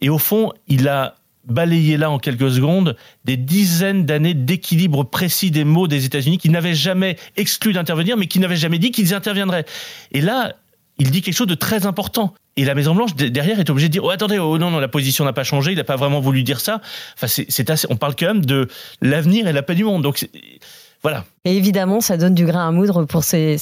Et 0.00 0.08
au 0.08 0.18
fond, 0.18 0.52
il 0.66 0.88
a 0.88 1.16
balayé 1.46 1.96
là 1.96 2.10
en 2.10 2.18
quelques 2.18 2.50
secondes 2.50 2.96
des 3.24 3.36
dizaines 3.36 4.06
d'années 4.06 4.34
d'équilibre 4.34 5.04
précis 5.04 5.50
des 5.50 5.64
mots 5.64 5.88
des 5.88 6.04
États-Unis 6.04 6.38
qui 6.38 6.48
n'avaient 6.48 6.74
jamais 6.74 7.16
exclu 7.36 7.72
d'intervenir, 7.72 8.16
mais 8.16 8.26
qui 8.26 8.38
n'avaient 8.38 8.56
jamais 8.56 8.78
dit 8.78 8.90
qu'ils 8.90 9.14
interviendraient. 9.14 9.64
Et 10.12 10.20
là, 10.20 10.54
il 10.98 11.10
dit 11.10 11.22
quelque 11.22 11.34
chose 11.34 11.46
de 11.46 11.54
très 11.54 11.86
important. 11.86 12.34
Et 12.56 12.64
la 12.64 12.74
Maison 12.74 12.94
Blanche 12.94 13.14
derrière 13.16 13.58
est 13.58 13.68
obligée 13.68 13.88
de 13.88 13.92
dire 13.92 14.04
oh 14.04 14.10
attendez 14.10 14.38
oh 14.38 14.58
non 14.58 14.70
non 14.70 14.78
la 14.78 14.88
position 14.88 15.24
n'a 15.24 15.32
pas 15.32 15.42
changé 15.42 15.72
il 15.72 15.76
n'a 15.76 15.82
pas 15.82 15.96
vraiment 15.96 16.20
voulu 16.20 16.44
dire 16.44 16.60
ça 16.60 16.80
enfin 17.16 17.26
c'est 17.26 17.68
assez 17.68 17.88
on 17.90 17.96
parle 17.96 18.14
quand 18.14 18.26
même 18.26 18.44
de 18.44 18.68
l'avenir 19.02 19.48
et 19.48 19.52
la 19.52 19.62
paix 19.62 19.74
du 19.74 19.82
monde 19.82 20.04
donc 20.04 20.28
voilà 21.04 21.24
et 21.46 21.58
évidemment, 21.58 22.00
ça 22.00 22.16
donne 22.16 22.34
du 22.34 22.46
grain 22.46 22.66
à 22.66 22.70
moudre 22.70 23.04
pour 23.04 23.22
ses, 23.22 23.58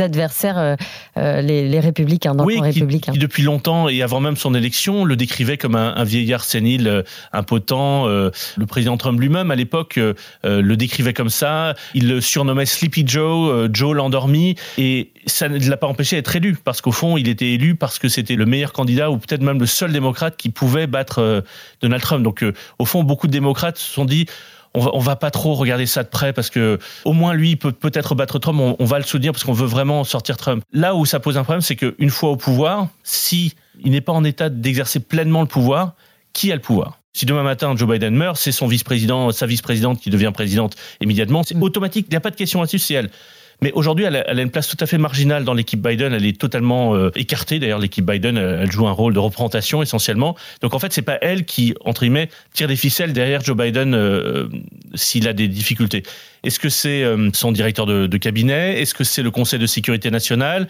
adversaires, 0.00 0.58
euh, 0.58 0.76
euh, 1.16 1.40
les, 1.40 1.80
républicains, 1.80 2.34
oui, 2.38 2.60
républicains. 2.60 3.12
Qui, 3.12 3.18
depuis 3.18 3.42
longtemps 3.42 3.88
et 3.88 4.02
avant 4.02 4.20
même 4.20 4.36
son 4.36 4.54
élection, 4.54 5.06
le 5.06 5.16
décrivait 5.16 5.56
comme 5.56 5.74
un, 5.74 6.04
vieillard 6.04 6.44
sénile, 6.44 6.86
euh, 6.86 7.02
impotent. 7.32 8.06
le 8.06 8.66
président 8.66 8.98
Trump 8.98 9.18
lui-même, 9.18 9.50
à 9.50 9.54
l'époque, 9.54 9.98
le 10.44 10.74
décrivait 10.74 11.14
comme 11.14 11.30
ça. 11.30 11.74
Il 11.94 12.08
le 12.08 12.20
surnommait 12.20 12.66
Sleepy 12.66 13.04
Joe, 13.06 13.70
Joe 13.72 13.96
l'endormi. 13.96 14.56
Et 14.76 15.10
ça 15.24 15.48
ne 15.48 15.58
l'a 15.58 15.78
pas 15.78 15.86
empêché 15.86 16.16
d'être 16.16 16.36
élu, 16.36 16.58
parce 16.62 16.82
qu'au 16.82 16.92
fond, 16.92 17.16
il 17.16 17.28
était 17.30 17.52
élu 17.52 17.74
parce 17.74 17.98
que 17.98 18.08
c'était 18.08 18.36
le 18.36 18.44
meilleur 18.44 18.74
candidat, 18.74 19.10
ou 19.10 19.16
peut-être 19.16 19.42
même 19.42 19.60
le 19.60 19.66
seul 19.66 19.92
démocrate 19.92 20.36
qui 20.36 20.50
pouvait 20.50 20.86
battre 20.86 21.42
Donald 21.80 22.02
Trump. 22.02 22.22
Donc, 22.22 22.44
au 22.78 22.84
fond, 22.84 23.02
beaucoup 23.02 23.28
de 23.28 23.32
démocrates 23.32 23.78
se 23.78 23.90
sont 23.90 24.04
dit 24.04 24.26
on 24.74 24.80
va, 24.80 24.90
va 24.98 25.16
pas 25.16 25.30
trop 25.30 25.54
regarder 25.54 25.86
ça 25.86 26.02
de 26.02 26.08
près 26.08 26.32
parce 26.32 26.50
que 26.50 26.78
au 27.04 27.12
moins 27.12 27.32
lui 27.32 27.56
peut 27.56 27.72
peut-être 27.72 28.14
battre 28.14 28.38
Trump. 28.38 28.76
On, 28.78 28.84
va 28.84 28.98
le 28.98 29.04
soutenir 29.04 29.32
parce 29.32 29.44
qu'on 29.44 29.52
veut 29.52 29.66
vraiment 29.66 30.04
sortir 30.04 30.36
Trump. 30.36 30.62
Là 30.72 30.94
où 30.94 31.06
ça 31.06 31.20
pose 31.20 31.38
un 31.38 31.44
problème, 31.44 31.60
c'est 31.60 31.76
qu'une 31.76 32.10
fois 32.10 32.30
au 32.30 32.36
pouvoir, 32.36 32.88
si 33.02 33.54
il 33.82 33.92
n'est 33.92 34.00
pas 34.00 34.12
en 34.12 34.24
état 34.24 34.48
d'exercer 34.48 35.00
pleinement 35.00 35.40
le 35.40 35.46
pouvoir, 35.46 35.94
qui 36.32 36.50
a 36.52 36.54
le 36.54 36.60
pouvoir? 36.60 36.98
Si 37.12 37.26
demain 37.26 37.44
matin 37.44 37.74
Joe 37.76 37.88
Biden 37.88 38.14
meurt, 38.14 38.36
c'est 38.36 38.50
son 38.50 38.66
vice-président, 38.66 39.30
sa 39.30 39.46
vice-présidente 39.46 40.00
qui 40.00 40.10
devient 40.10 40.32
présidente 40.34 40.74
immédiatement. 41.00 41.44
C'est 41.44 41.56
automatique. 41.56 42.06
Il 42.08 42.10
n'y 42.10 42.16
a 42.16 42.20
pas 42.20 42.30
de 42.30 42.36
question 42.36 42.60
là-dessus. 42.60 42.80
C'est 42.80 42.94
elle. 42.94 43.10
Mais 43.62 43.72
aujourd'hui, 43.72 44.04
elle, 44.04 44.16
a 44.16 44.42
une 44.42 44.50
place 44.50 44.68
tout 44.68 44.76
à 44.80 44.86
fait 44.86 44.98
marginale 44.98 45.44
dans 45.44 45.54
l'équipe 45.54 45.80
Biden. 45.80 46.12
Elle 46.12 46.26
est 46.26 46.38
totalement 46.38 46.94
euh, 46.94 47.10
écartée. 47.14 47.58
D'ailleurs, 47.58 47.78
l'équipe 47.78 48.04
Biden, 48.04 48.36
elle, 48.36 48.70
joue 48.70 48.86
un 48.86 48.92
rôle 48.92 49.14
de 49.14 49.18
représentation 49.18 49.82
essentiellement. 49.82 50.36
Donc 50.60 50.74
en 50.74 50.78
fait, 50.78 50.92
c'est 50.92 51.02
pas 51.02 51.18
elle 51.20 51.44
qui, 51.44 51.74
entre 51.84 52.02
guillemets, 52.02 52.28
tire 52.52 52.68
des 52.68 52.76
ficelles 52.76 53.12
derrière 53.12 53.42
Joe 53.42 53.56
Biden 53.56 53.94
euh, 53.94 54.48
s'il 54.94 55.28
a 55.28 55.32
des 55.32 55.48
difficultés. 55.48 56.02
Est-ce 56.44 56.58
que 56.58 56.68
c'est 56.68 57.02
euh, 57.02 57.30
son 57.32 57.52
directeur 57.52 57.86
de, 57.86 58.16
cabinet? 58.16 58.80
Est-ce 58.80 58.94
que 58.94 59.04
c'est 59.04 59.22
le 59.22 59.30
Conseil 59.30 59.58
de 59.58 59.66
sécurité 59.66 60.10
nationale? 60.10 60.68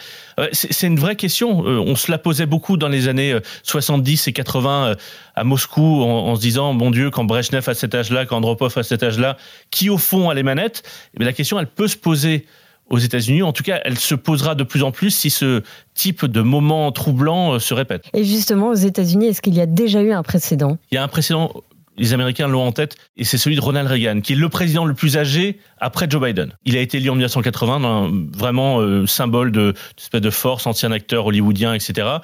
C'est 0.53 0.87
une 0.87 0.99
vraie 0.99 1.17
question. 1.17 1.61
on 1.61 1.97
se 1.97 2.11
la 2.11 2.19
posait 2.19 2.47
beaucoup 2.47 2.77
dans 2.77 2.89
les 2.89 3.09
années 3.09 3.37
70 3.63 4.29
et 4.29 4.33
80 4.33 4.97
à 5.35 5.45
Moscou 5.45 6.03
en, 6.03 6.35
se 6.37 6.41
disant, 6.41 6.75
bon 6.75 6.91
Dieu, 6.91 7.11
quand 7.11 7.25
Brezhnev 7.25 7.69
à 7.69 7.75
cet 7.75 7.95
âge-là, 7.95 8.27
quand 8.27 8.37
Andropov 8.37 8.77
à 8.77 8.83
cet 8.83 9.03
âge-là, 9.03 9.37
qui 9.71 9.91
au 9.91 9.99
fond 9.99 10.31
a 10.31 10.35
les 10.35 10.43
manettes 10.43 10.83
Mais 11.19 11.25
la 11.25 11.33
question, 11.33 11.59
elle 11.59 11.67
peut 11.67 11.89
se 11.89 11.97
poser 11.97 12.47
aux 12.91 12.99
États-Unis. 12.99 13.43
En 13.43 13.53
tout 13.53 13.63
cas, 13.63 13.81
elle 13.85 13.99
se 13.99 14.15
posera 14.15 14.55
de 14.55 14.65
plus 14.65 14.83
en 14.83 14.91
plus 14.91 15.11
si 15.11 15.31
ce 15.31 15.63
type 15.95 16.27
de 16.27 16.41
moment 16.41 16.91
troublant 16.93 17.55
euh, 17.55 17.59
se 17.59 17.75
répète. 17.75 18.05
Et 18.13 18.25
justement, 18.25 18.69
aux 18.69 18.75
États-Unis, 18.75 19.27
est-ce 19.27 19.43
qu'il 19.43 19.55
y 19.55 19.61
a 19.61 19.67
déjà 19.67 20.03
eu 20.03 20.13
un 20.13 20.23
précédent? 20.23 20.79
Il 20.91 20.97
y 20.97 20.99
a 20.99 21.03
un 21.03 21.09
précédent. 21.09 21.53
Les 21.97 22.13
Américains 22.13 22.49
l'ont 22.49 22.67
en 22.67 22.73
tête, 22.73 22.97
et 23.17 23.25
c'est 23.25 23.39
celui 23.39 23.57
de 23.57 23.61
Ronald 23.61 23.89
Reagan, 23.89 24.21
qui 24.21 24.33
est 24.33 24.37
le 24.37 24.49
président 24.49 24.85
le 24.85 24.95
plus 24.95 25.17
âgé 25.17 25.59
après 25.79 26.07
Joe 26.09 26.23
Biden. 26.23 26.53
Il 26.65 26.77
a 26.77 26.81
été 26.81 26.99
élu 26.99 27.11
en 27.11 27.15
1980, 27.15 28.11
vraiment 28.33 28.81
euh, 28.81 29.07
symbole 29.07 29.53
de, 29.53 29.75
de 30.13 30.31
force, 30.31 30.67
ancien 30.67 30.91
acteur 30.93 31.27
hollywoodien, 31.27 31.75
etc 31.75 32.19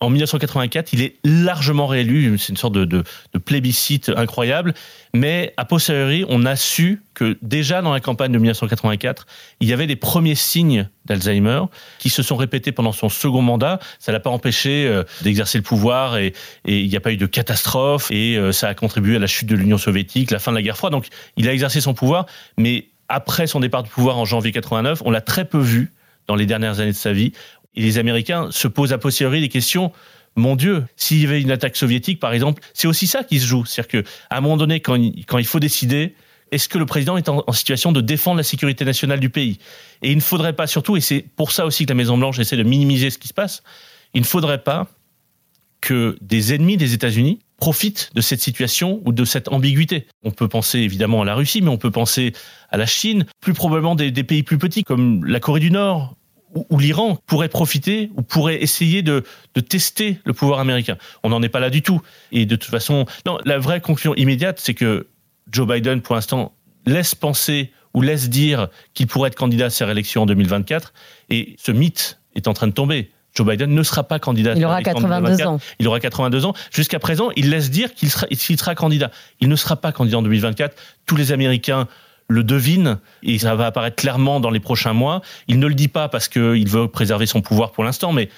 en 0.00 0.10
1984, 0.10 0.92
il 0.92 1.02
est 1.02 1.16
largement 1.24 1.86
réélu. 1.86 2.38
C'est 2.38 2.50
une 2.50 2.56
sorte 2.56 2.74
de, 2.74 3.02
plébiscite 3.44 4.10
incroyable. 4.14 4.74
Mais 5.14 5.52
a 5.56 5.64
posteriori, 5.64 6.24
on 6.28 6.44
a 6.44 6.54
su 6.54 7.02
que 7.14 7.36
déjà 7.42 7.82
dans 7.82 7.92
la 7.92 8.00
campagne 8.00 8.30
de 8.30 8.38
1984, 8.38 9.26
il 9.60 9.68
y 9.68 9.72
avait 9.72 9.86
des 9.86 9.96
premiers 9.96 10.34
signes 10.34 10.88
d'Alzheimer 11.06 11.62
qui 11.98 12.10
se 12.10 12.22
sont 12.22 12.36
répétés 12.36 12.70
pendant 12.70 12.92
son 12.92 13.08
second 13.08 13.42
mandat. 13.42 13.80
Ça 13.98 14.12
l'a 14.12 14.20
pas 14.20 14.30
empêché 14.30 14.86
euh, 14.86 15.02
d'exercer 15.22 15.58
le 15.58 15.64
pouvoir 15.64 16.16
et, 16.16 16.32
il 16.64 16.88
n'y 16.88 16.96
a 16.96 17.00
pas 17.00 17.12
eu 17.12 17.16
de 17.16 17.26
catastrophe 17.26 18.10
et 18.10 18.36
euh, 18.36 18.52
ça 18.52 18.68
a 18.68 18.74
contribué 18.74 19.16
à 19.16 19.18
la 19.18 19.26
chute 19.26 19.48
de 19.48 19.56
l'Union 19.56 19.78
soviétique, 19.78 20.30
la 20.30 20.38
fin 20.38 20.52
de 20.52 20.56
la 20.56 20.62
guerre 20.62 20.76
froide. 20.76 20.92
Donc, 20.92 21.06
il 21.36 21.48
a 21.48 21.52
exercé 21.52 21.80
son 21.80 21.94
pouvoir, 21.94 22.26
mais 22.56 22.88
après 23.08 23.46
son 23.46 23.60
départ 23.60 23.82
du 23.82 23.90
pouvoir 23.90 24.18
en 24.18 24.24
janvier 24.24 24.52
89, 24.52 25.02
on 25.04 25.10
l'a 25.10 25.22
très 25.22 25.44
peu 25.44 25.58
vu 25.58 25.92
dans 26.28 26.36
les 26.36 26.46
dernières 26.46 26.78
années 26.78 26.92
de 26.92 26.96
sa 26.96 27.12
vie. 27.12 27.32
Et 27.74 27.82
les 27.82 27.98
Américains 27.98 28.48
se 28.50 28.68
posent 28.68 28.92
a 28.92 28.98
posteriori 28.98 29.40
des 29.40 29.48
questions. 29.48 29.92
Mon 30.36 30.56
Dieu, 30.56 30.84
s'il 30.96 31.20
y 31.22 31.26
avait 31.26 31.40
une 31.40 31.50
attaque 31.50 31.76
soviétique, 31.76 32.20
par 32.20 32.32
exemple, 32.32 32.62
c'est 32.74 32.86
aussi 32.86 33.06
ça 33.06 33.24
qui 33.24 33.40
se 33.40 33.46
joue. 33.46 33.64
C'est-à-dire 33.64 34.04
qu'à 34.04 34.36
un 34.36 34.40
moment 34.40 34.56
donné, 34.56 34.80
quand 34.80 34.94
il, 34.94 35.24
quand 35.26 35.38
il 35.38 35.46
faut 35.46 35.60
décider, 35.60 36.14
est-ce 36.50 36.68
que 36.68 36.78
le 36.78 36.86
président 36.86 37.16
est 37.16 37.28
en, 37.28 37.44
situation 37.52 37.92
de 37.92 38.00
défendre 38.00 38.38
la 38.38 38.42
sécurité 38.42 38.84
nationale 38.84 39.20
du 39.20 39.30
pays? 39.30 39.58
Et 40.02 40.10
il 40.10 40.16
ne 40.16 40.22
faudrait 40.22 40.54
pas, 40.54 40.66
surtout, 40.66 40.96
et 40.96 41.00
c'est 41.00 41.24
pour 41.36 41.52
ça 41.52 41.66
aussi 41.66 41.84
que 41.84 41.90
la 41.90 41.96
Maison-Blanche 41.96 42.38
essaie 42.38 42.56
de 42.56 42.62
minimiser 42.62 43.10
ce 43.10 43.18
qui 43.18 43.28
se 43.28 43.34
passe, 43.34 43.62
il 44.14 44.20
ne 44.20 44.26
faudrait 44.26 44.62
pas 44.62 44.88
que 45.80 46.16
des 46.20 46.54
ennemis 46.54 46.76
des 46.76 46.94
États-Unis 46.94 47.38
profitent 47.58 48.10
de 48.14 48.20
cette 48.20 48.40
situation 48.40 49.00
ou 49.04 49.12
de 49.12 49.24
cette 49.24 49.48
ambiguïté. 49.48 50.06
On 50.24 50.30
peut 50.30 50.48
penser 50.48 50.78
évidemment 50.78 51.22
à 51.22 51.24
la 51.24 51.34
Russie, 51.34 51.60
mais 51.60 51.68
on 51.68 51.78
peut 51.78 51.90
penser 51.90 52.32
à 52.70 52.76
la 52.76 52.86
Chine, 52.86 53.26
plus 53.40 53.52
probablement 53.52 53.94
des 53.94 54.24
pays 54.24 54.42
plus 54.42 54.58
petits 54.58 54.84
comme 54.84 55.24
la 55.24 55.40
Corée 55.40 55.60
du 55.60 55.70
Nord 55.70 56.17
où, 56.54 56.78
l'Iran 56.78 57.18
pourrait 57.26 57.48
profiter 57.48 58.10
ou 58.16 58.22
pourrait 58.22 58.62
essayer 58.62 59.02
de, 59.02 59.24
tester 59.68 60.20
le 60.24 60.32
pouvoir 60.32 60.60
américain. 60.60 60.96
On 61.22 61.28
n'en 61.28 61.42
est 61.42 61.48
pas 61.48 61.60
là 61.60 61.70
du 61.70 61.82
tout. 61.82 62.00
Et 62.32 62.46
de 62.46 62.56
toute 62.56 62.70
façon, 62.70 63.06
non, 63.26 63.38
la 63.44 63.58
vraie 63.58 63.80
conclusion 63.80 64.14
immédiate, 64.14 64.60
c'est 64.60 64.74
que 64.74 65.06
Joe 65.50 65.66
Biden, 65.66 66.00
pour 66.00 66.14
l'instant, 66.14 66.54
laisse 66.86 67.14
penser 67.14 67.72
ou 67.94 68.02
laisse 68.02 68.28
dire 68.28 68.68
qu'il 68.94 69.06
pourrait 69.06 69.28
être 69.28 69.34
candidat 69.34 69.66
à 69.66 69.70
sa 69.70 69.86
réélection 69.86 70.22
en 70.22 70.26
2024. 70.26 70.92
Et 71.30 71.56
ce 71.58 71.72
mythe 71.72 72.20
est 72.34 72.48
en 72.48 72.54
train 72.54 72.66
de 72.66 72.72
tomber. 72.72 73.10
Joe 73.34 73.46
Biden 73.46 73.72
ne 73.72 73.82
sera 73.82 74.04
pas 74.04 74.18
candidat. 74.18 74.54
Il 74.56 74.64
aura 74.64 74.82
82 74.82 75.46
ans. 75.46 75.60
Il 75.78 75.86
aura 75.86 76.00
82 76.00 76.44
ans. 76.44 76.54
Jusqu'à 76.72 76.98
présent, 76.98 77.30
il 77.36 77.50
laisse 77.50 77.70
dire 77.70 77.94
qu'il 77.94 78.10
sera, 78.10 78.26
sera 78.32 78.74
candidat. 78.74 79.10
Il 79.40 79.48
ne 79.48 79.56
sera 79.56 79.76
pas 79.76 79.92
candidat 79.92 80.18
en 80.18 80.22
2024. 80.22 80.76
Tous 81.06 81.16
les 81.16 81.32
Américains 81.32 81.88
le 82.28 82.44
devine 82.44 82.98
et 83.22 83.38
ça 83.38 83.54
va 83.54 83.66
apparaître 83.66 83.96
clairement 83.96 84.38
dans 84.38 84.50
les 84.50 84.60
prochains 84.60 84.92
mois. 84.92 85.22
Il 85.48 85.58
ne 85.58 85.66
le 85.66 85.74
dit 85.74 85.88
pas 85.88 86.08
parce 86.08 86.28
qu'il 86.28 86.68
veut 86.68 86.88
préserver 86.88 87.26
son 87.26 87.40
pouvoir 87.40 87.72
pour 87.72 87.84
l'instant, 87.84 88.12
mais 88.12 88.28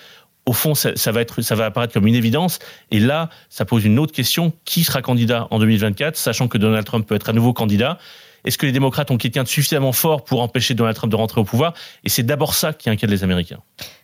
au 0.47 0.53
fond, 0.53 0.75
ça, 0.75 1.13
va 1.13 1.21
être, 1.21 1.43
ça 1.43 1.55
va 1.55 1.67
apparaître 1.67 1.93
comme 1.93 2.07
une 2.07 2.15
évidence. 2.15 2.59
Et 2.91 2.99
là, 2.99 3.29
ça 3.51 3.65
pose 3.65 3.85
une 3.85 3.99
autre 3.99 4.13
question 4.13 4.53
qui 4.65 4.85
sera 4.85 5.03
candidat 5.03 5.47
en 5.51 5.59
2024, 5.59 6.17
sachant 6.17 6.49
que 6.49 6.59
Donald 6.59 6.85
Trump 6.87 7.07
peut 7.07 7.15
être 7.15 7.29
à 7.29 7.33
nouveau 7.33 7.53
candidat? 7.53 7.99
Est-ce 8.45 8.57
que 8.57 8.65
les 8.65 8.73
démocrates 8.73 9.11
ont 9.11 9.19
quelqu'un 9.19 9.43
de 9.43 9.49
suffisamment 9.49 9.93
fort 9.93 10.25
pour 10.25 10.41
empêcher 10.41 10.73
Donald 10.73 10.97
Trump 10.97 11.11
de 11.11 11.17
rentrer 11.17 11.43
au 11.43 11.45
pouvoir? 11.45 11.75
Et 12.05 12.09
c'est 12.09 12.23
d'abord 12.23 12.55
ça 12.55 12.73
qui 12.73 12.89
inquiète 12.89 13.11
les 13.11 13.23
Américains. 13.23 13.59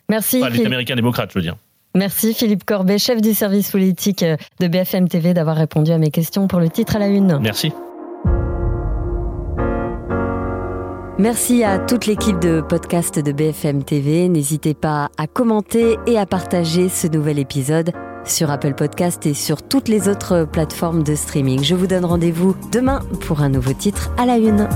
Merci. 0.09 0.41
les 0.51 0.65
Américains 0.65 0.95
démocrates, 0.95 1.31
je 1.33 1.39
veux 1.39 1.43
dire. 1.43 1.55
Merci 1.95 2.35
Philippe 2.35 2.63
Corbet, 2.63 2.99
chef 2.99 3.21
du 3.21 3.33
service 3.33 3.71
politique 3.71 4.23
de 4.59 4.67
BFM 4.67 5.09
TV, 5.09 5.33
d'avoir 5.33 5.57
répondu 5.57 5.91
à 5.91 5.97
mes 5.97 6.11
questions 6.11 6.47
pour 6.47 6.59
le 6.59 6.69
titre 6.69 6.95
à 6.95 6.99
la 6.99 7.07
une. 7.07 7.39
Merci. 7.39 7.71
Merci 11.19 11.63
à 11.63 11.79
toute 11.79 12.05
l'équipe 12.05 12.37
de 12.37 12.61
podcast 12.61 13.17
de 13.17 13.31
BFM 13.31 13.83
TV. 13.83 14.29
N'hésitez 14.29 14.75
pas 14.75 15.09
à 15.17 15.25
commenter 15.25 15.97
et 16.05 16.19
à 16.19 16.27
partager 16.27 16.89
ce 16.89 17.07
nouvel 17.07 17.39
épisode 17.39 17.91
sur 18.23 18.51
Apple 18.51 18.75
Podcast 18.75 19.25
et 19.25 19.33
sur 19.33 19.63
toutes 19.63 19.87
les 19.87 20.09
autres 20.09 20.43
plateformes 20.45 21.01
de 21.01 21.15
streaming. 21.15 21.63
Je 21.63 21.73
vous 21.73 21.87
donne 21.87 22.05
rendez-vous 22.05 22.55
demain 22.71 22.99
pour 23.21 23.41
un 23.41 23.49
nouveau 23.49 23.73
titre 23.73 24.11
à 24.17 24.27
la 24.27 24.37
une. 24.37 24.69